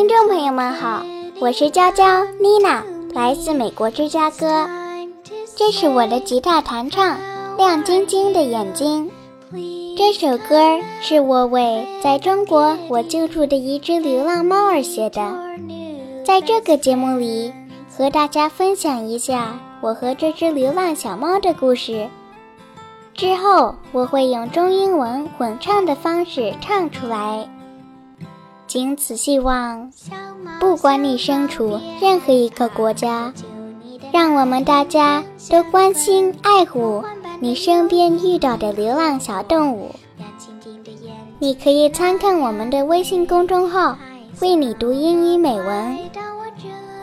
[0.00, 1.04] 听众朋友们好，
[1.40, 2.82] 我是娇娇妮娜，
[3.12, 4.66] 来自美国芝加哥。
[5.54, 7.18] 这是我的吉他弹唱
[7.58, 9.10] 《亮晶晶的眼睛》。
[9.98, 15.36] 这首歌是我为在中国我救助的一只流浪猫而写的。
[16.24, 17.52] 在这个节目里，
[17.94, 22.08] 和大家分享一下我和这只流浪小猫的故事。
[23.12, 27.46] 之后我会用中英文混唱的方式唱出来。
[28.70, 29.90] 仅此希望，
[30.60, 33.34] 不管你身处任何一个国家，
[34.12, 37.02] 让我们大家都关心爱护
[37.40, 39.90] 你身边遇到的流浪小动物。
[41.40, 43.98] 你可以参看我们的微信公众号
[44.40, 45.98] “为你读英语美文”。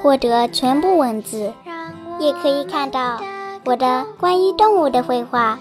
[0.02, 1.52] 获得全部文字，
[2.17, 3.19] 也可以看到
[3.65, 5.59] 我的关于动物的绘画。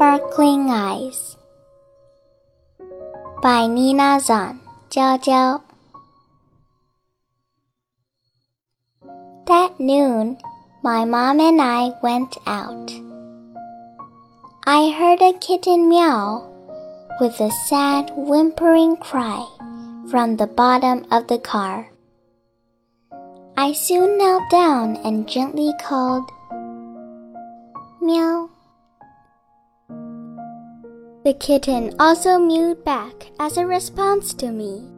[0.00, 1.36] Sparkling Eyes
[3.42, 5.60] by Nina Zan 娇娇
[9.44, 10.38] That noon
[10.82, 12.90] my mom and I went out.
[14.64, 16.48] I heard a kitten meow
[17.20, 19.44] with a sad whimpering cry
[20.10, 21.92] from the bottom of the car.
[23.58, 26.24] I soon knelt down and gently called,
[28.00, 28.48] Meow.
[31.22, 34.88] The kitten also mewed back as a response to me.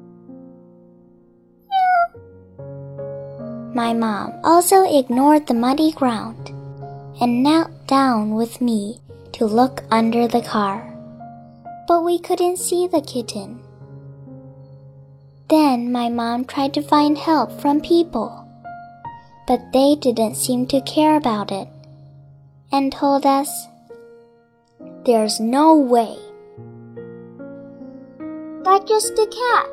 [3.74, 6.50] My mom also ignored the muddy ground
[7.20, 9.00] and knelt down with me
[9.32, 10.94] to look under the car.
[11.88, 13.60] But we couldn't see the kitten.
[15.48, 18.46] Then my mom tried to find help from people,
[19.48, 21.66] but they didn't seem to care about it
[22.70, 23.66] and told us,
[25.04, 26.16] There's no way.
[28.62, 29.66] That's just a cat.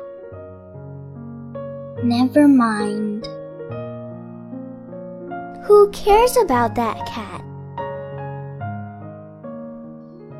[2.02, 3.24] Never mind.
[5.66, 7.42] Who cares about that cat?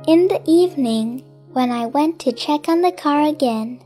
[0.09, 3.81] In the evening, when I went to check on the car again,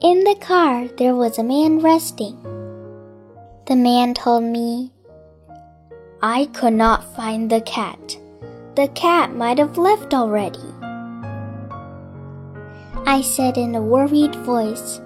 [0.00, 2.36] in the car there was a man resting.
[3.68, 4.90] The man told me,
[6.20, 8.18] I could not find the cat.
[8.80, 10.72] The cat might have left already.
[13.04, 15.02] I said in a worried voice,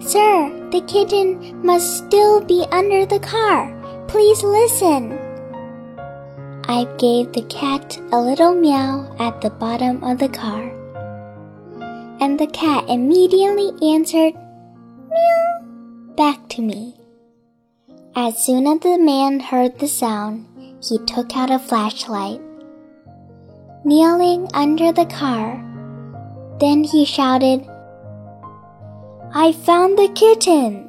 [0.00, 3.70] Sir, the kitten must still be under the car.
[4.08, 5.16] Please listen.
[6.64, 10.74] I gave the cat a little meow at the bottom of the car.
[12.18, 15.60] And the cat immediately answered meow
[16.16, 16.96] back to me.
[18.16, 20.48] As soon as the man heard the sound,
[20.82, 22.40] he took out a flashlight.
[23.82, 25.56] Kneeling under the car,
[26.60, 27.66] then he shouted,
[29.32, 30.86] I found the kitten!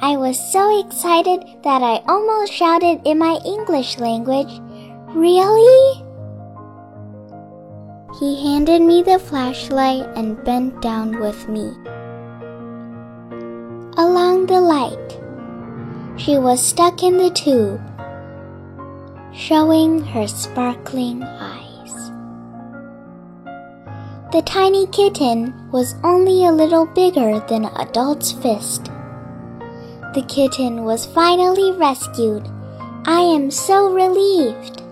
[0.00, 4.60] I was so excited that I almost shouted in my English language,
[5.14, 6.04] Really?
[8.20, 11.74] He handed me the flashlight and bent down with me.
[13.98, 15.20] Along the light,
[16.16, 17.80] she was stuck in the tube,
[19.34, 22.10] showing her sparkling eyes.
[24.32, 28.86] The tiny kitten was only a little bigger than an adult's fist.
[30.14, 32.48] The kitten was finally rescued.
[33.04, 34.82] I am so relieved.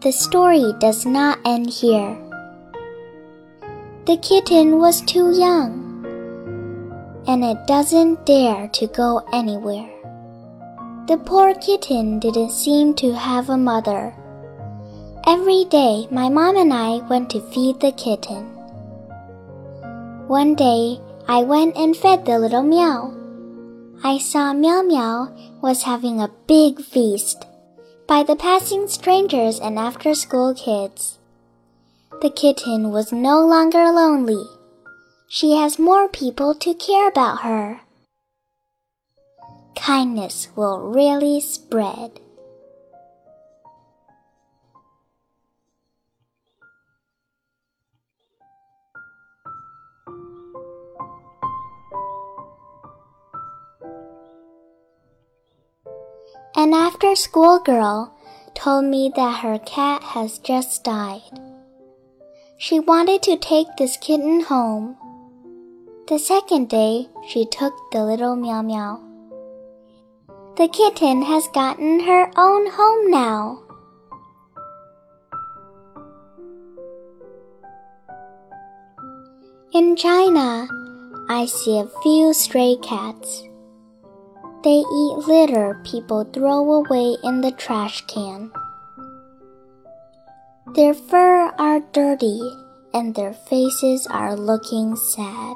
[0.00, 2.16] The story does not end here.
[4.06, 6.04] The kitten was too young,
[7.26, 9.97] and it doesn't dare to go anywhere.
[11.08, 14.14] The poor kitten didn't seem to have a mother.
[15.26, 18.44] Every day, my mom and I went to feed the kitten.
[20.28, 23.14] One day, I went and fed the little meow.
[24.04, 25.32] I saw Meow Meow
[25.62, 27.46] was having a big feast
[28.06, 31.18] by the passing strangers and after school kids.
[32.20, 34.44] The kitten was no longer lonely.
[35.26, 37.80] She has more people to care about her.
[39.78, 42.20] Kindness will really spread.
[56.56, 58.12] An after school girl
[58.54, 61.22] told me that her cat has just died.
[62.58, 64.96] She wanted to take this kitten home.
[66.08, 69.07] The second day, she took the little Meow Meow.
[70.58, 73.62] The kitten has gotten her own home now.
[79.72, 80.66] In China,
[81.28, 83.44] I see a few stray cats.
[84.64, 88.50] They eat litter people throw away in the trash can.
[90.74, 92.40] Their fur are dirty
[92.92, 95.54] and their faces are looking sad.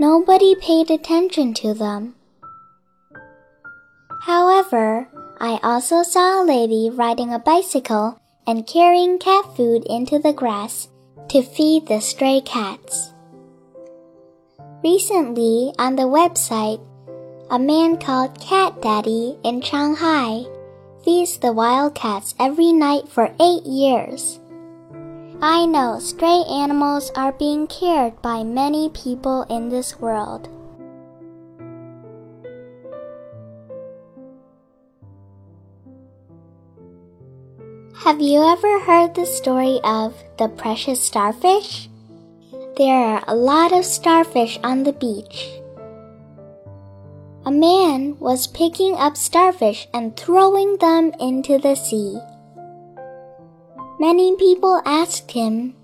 [0.00, 2.17] Nobody paid attention to them.
[4.20, 5.08] However,
[5.40, 10.88] I also saw a lady riding a bicycle and carrying cat food into the grass
[11.28, 13.12] to feed the stray cats.
[14.82, 16.80] Recently, on the website,
[17.50, 20.44] a man called Cat Daddy in Shanghai
[21.04, 24.40] feeds the wildcats every night for eight years.
[25.40, 30.48] I know stray animals are being cared by many people in this world.
[38.08, 41.90] Have you ever heard the story of the precious starfish?
[42.78, 45.50] There are a lot of starfish on the beach.
[47.44, 52.16] A man was picking up starfish and throwing them into the sea.
[54.00, 55.76] Many people asked him,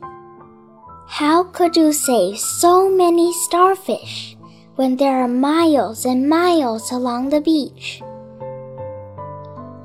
[1.07, 4.35] How could you save so many starfish
[4.77, 8.01] when there are miles and miles along the beach?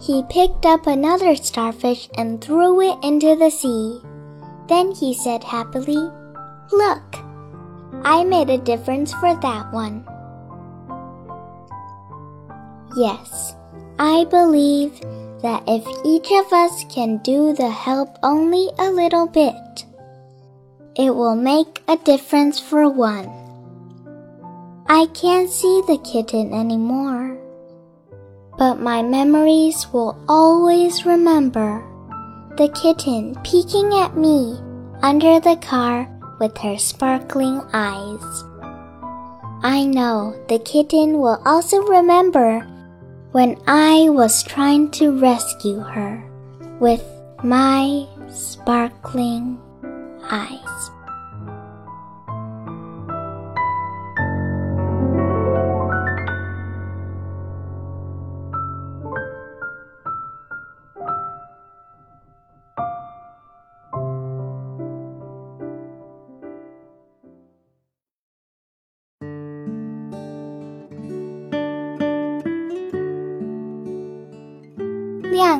[0.01, 3.99] He picked up another starfish and threw it into the sea.
[4.67, 6.09] Then he said happily,
[6.71, 7.03] Look,
[8.03, 10.05] I made a difference for that one.
[12.95, 13.55] Yes,
[13.97, 15.01] I believe
[15.41, 19.85] that if each of us can do the help only a little bit,
[20.95, 23.29] it will make a difference for one.
[24.87, 27.38] I can't see the kitten anymore,
[28.59, 31.81] but my memories will always remember
[32.57, 34.59] the kitten peeking at me
[35.01, 36.11] under the car
[36.41, 38.43] with her sparkling eyes.
[39.63, 42.59] I know the kitten will also remember
[43.31, 46.19] when I was trying to rescue her
[46.81, 47.03] with
[47.41, 49.57] my sparkling
[50.29, 50.91] eyes.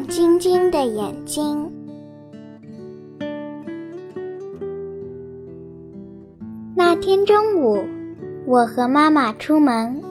[0.10, 1.72] 晶晶的眼睛。
[6.76, 7.84] 那天中午，
[8.48, 10.02] 我和妈妈出门，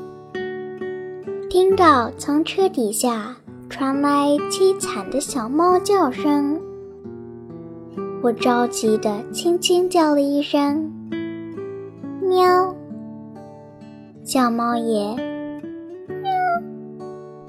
[1.50, 3.36] 听到从车底下
[3.68, 6.60] 传来凄惨的小猫叫声，
[8.22, 10.92] 我着急的轻轻叫了一声
[12.22, 12.72] “喵”，
[14.22, 15.16] 小猫也
[16.22, 16.30] “喵”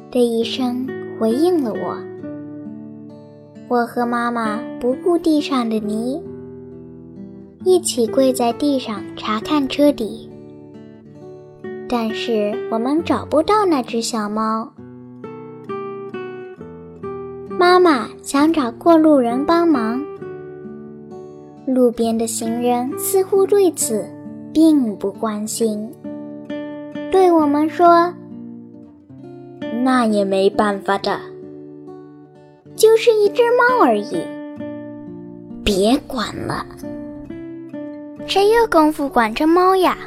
[0.09, 0.88] 的一声
[1.19, 2.09] 回应了我。
[3.69, 6.19] 我和妈妈不顾地上的泥，
[7.63, 10.27] 一起跪在地上查看车底。
[11.88, 14.67] 但是我们找不到那只小猫。
[17.59, 20.03] 妈妈想找过路人帮忙，
[21.67, 24.03] 路边的行人似乎对此
[24.51, 25.91] 并不关心，
[27.11, 28.11] 对我们说
[29.83, 31.19] ：“那也没办法的。”
[32.79, 34.24] 就是一只猫而已，
[35.65, 36.65] 别管了。
[38.25, 39.98] 谁有功夫管着猫呀？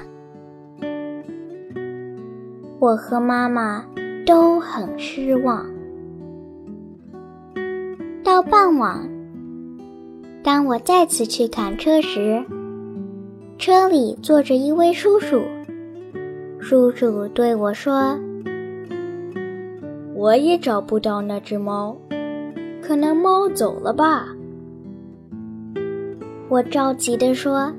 [2.78, 3.84] 我和妈妈
[4.24, 5.66] 都很失望。
[8.24, 9.06] 到傍晚，
[10.42, 12.42] 当我再次去看车时，
[13.58, 15.42] 车里坐着一位叔叔。
[16.58, 18.18] 叔叔对我说
[20.16, 21.94] ：“我也找不到那只猫。”
[22.82, 24.26] 可能猫走了吧？
[26.48, 27.72] 我着急地说：“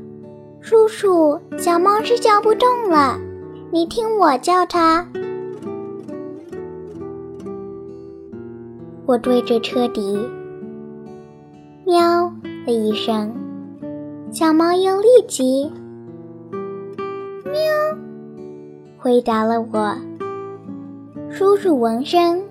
[0.62, 3.20] 叔叔，小猫是叫不动了，
[3.70, 5.06] 你听我叫它。”
[9.06, 10.18] 我对着车底
[11.86, 12.32] “喵”
[12.66, 13.32] 了一声，
[14.32, 15.70] 小猫又立即
[17.46, 17.54] “喵”
[18.98, 19.96] 回答了我。
[21.30, 22.42] 叔叔闻声。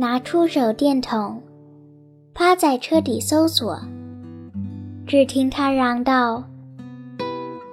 [0.00, 1.42] 拿出手电筒，
[2.38, 3.76] 趴在车底搜索。
[5.08, 6.44] 只听他嚷道：“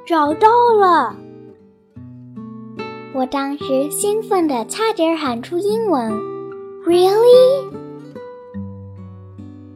[0.07, 0.47] 找到
[0.81, 1.15] 了！”
[3.13, 6.11] 我当时兴奋的差点喊出英文
[6.83, 7.69] ：“Really？”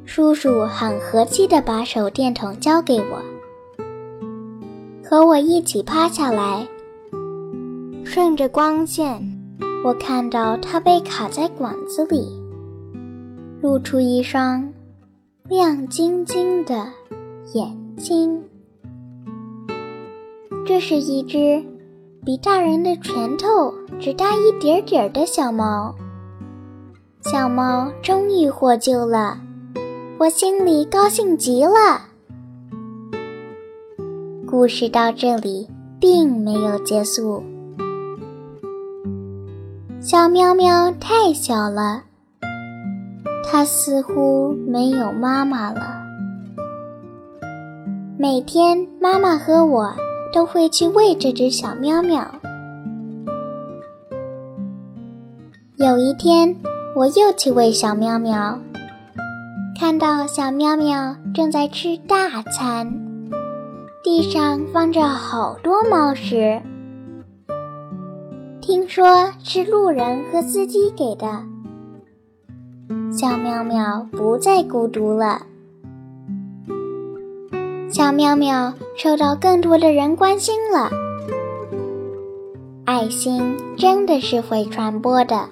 [0.06, 3.22] 叔叔很和气的把手电筒交给我，
[5.08, 6.68] 和我一起趴下来，
[8.04, 9.22] 顺着光线，
[9.86, 12.28] 我看到他被卡在管子里。
[13.62, 14.74] 露出一双
[15.50, 16.76] 亮晶晶的
[17.56, 18.40] 眼睛，
[20.64, 21.66] 这是一只
[22.24, 25.96] 比大人的拳头只大一点点的小猫。
[27.22, 29.42] 小猫终于获救了，
[30.20, 32.00] 我心里高兴极了。
[34.46, 35.68] 故事到这里
[36.00, 37.44] 并没有结束，
[40.00, 42.04] 小喵喵太小了。
[43.52, 45.82] 它似乎没有妈妈了。
[48.18, 49.92] 每天，妈妈和我
[50.32, 52.30] 都会去喂这只小喵喵。
[55.78, 56.56] 有一天，
[56.96, 58.60] 我又去喂小喵喵，
[59.80, 62.94] 看到小喵喵正在吃大餐，
[64.04, 66.62] 地上放着好多猫食，
[68.62, 71.49] 听说是路人和司机给的。
[73.20, 75.42] 小喵喵不再孤独了。
[77.90, 80.90] 小喵喵受到更多的人关心了。
[82.86, 85.50] 爱心真的是会传播的。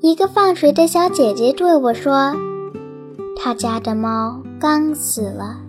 [0.00, 2.34] 一个放水的小姐姐对我说
[3.38, 5.60] ：“她家的猫刚死了，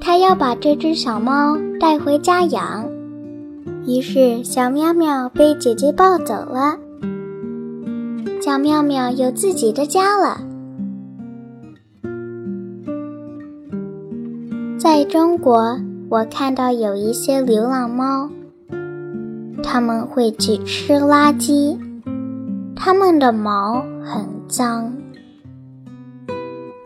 [0.00, 2.84] 她要把这只小猫带回家养。”
[3.88, 6.76] 于是，小喵喵被姐姐抱走了。
[8.42, 10.42] 小喵喵有自己的家了。
[14.78, 15.80] 在中国，
[16.10, 18.28] 我看到有一些流浪猫，
[19.62, 21.78] 它们会去吃垃圾，
[22.76, 24.92] 它们的毛很脏，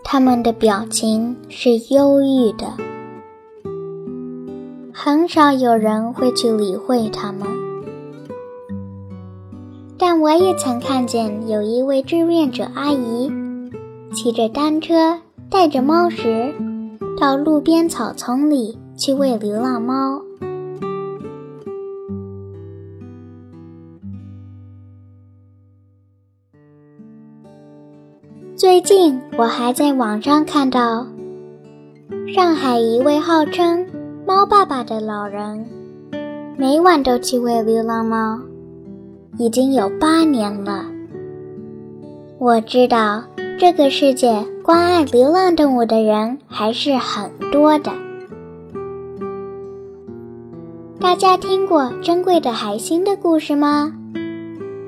[0.05, 2.67] 它们的表情是忧郁的。
[4.95, 7.49] 很少有人会去理会它们，
[9.99, 13.33] 但我也曾看见有一位志愿者阿姨，
[14.13, 15.19] 骑着单车，
[15.49, 16.55] 带着猫食，
[17.19, 20.21] 到路边草丛里去喂流浪猫。
[28.55, 31.07] 最近，我还在网上看到，
[32.35, 33.87] 上海一位号称。
[34.35, 35.67] 猫爸爸的老人
[36.57, 38.41] 每晚都去喂流浪猫，
[39.37, 40.87] 已经有八年了。
[42.39, 43.25] 我知道
[43.61, 47.93] 这个世界关爱流浪动物的人还是很多的。
[50.99, 53.93] 大家听过珍贵的海星的故事吗？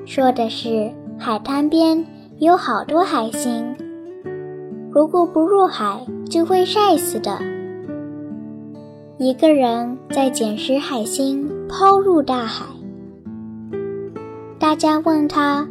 [0.07, 2.03] 说的是海滩边
[2.39, 3.75] 有好多海星，
[4.91, 7.37] 如果不入海就会晒死的。
[9.17, 12.65] 一个人在捡拾海星，抛入大海。
[14.59, 15.65] 大家问他：“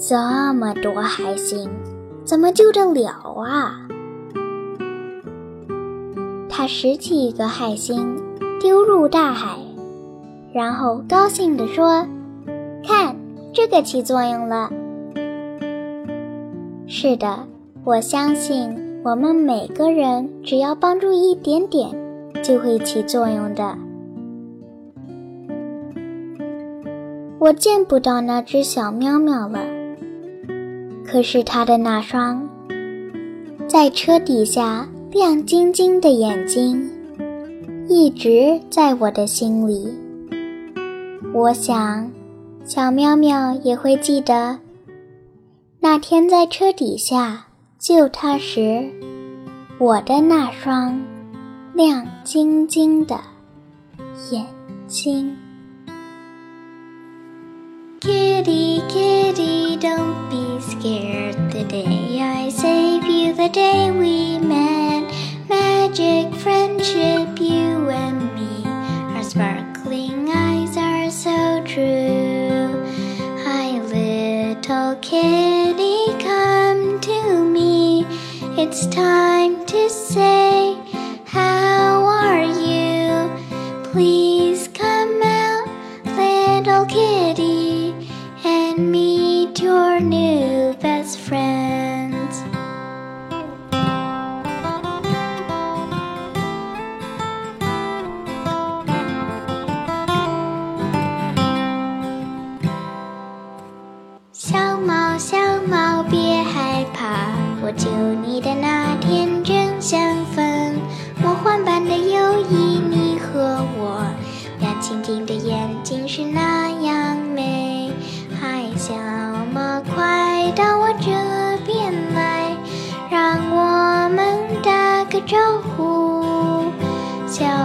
[0.00, 0.16] 这
[0.54, 1.68] 么多海星，
[2.24, 3.10] 怎么救得了
[3.44, 3.86] 啊？”
[6.48, 8.16] 他拾起一个海星，
[8.62, 9.58] 丢入大海，
[10.54, 12.06] 然后高兴地说
[12.82, 13.14] ：“看，
[13.52, 14.72] 这个起作用了。”
[16.88, 17.40] 是的，
[17.84, 22.05] 我相信我们每个人只要帮助一点点。
[22.42, 23.76] 就会起作用的。
[27.38, 29.60] 我见不到那只小喵喵了，
[31.04, 32.48] 可是它的那双
[33.68, 36.90] 在车底下亮晶晶的眼睛，
[37.88, 39.92] 一直在我的心里。
[41.34, 42.10] 我想，
[42.64, 44.58] 小喵喵也会记得
[45.80, 47.46] 那天在车底下
[47.78, 48.90] 救它时，
[49.78, 50.98] 我的那双。
[51.75, 53.19] 亮晶晶的
[54.31, 54.45] 眼
[54.87, 55.37] 睛。
[58.01, 61.35] Kitty, kitty, don't be scared.
[61.51, 65.11] The day I save you, the day we met.
[65.47, 68.65] Magic friendship, you and me.
[69.15, 72.83] Our sparkling eyes are so true.
[73.45, 78.05] Hi, little kitty, come to me.
[78.57, 79.34] It's time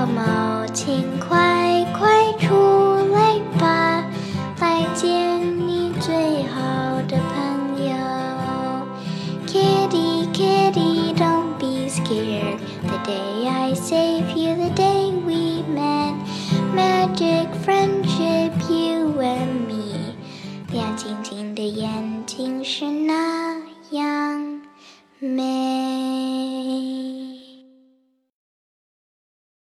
[0.01, 2.20] 小猫，请快快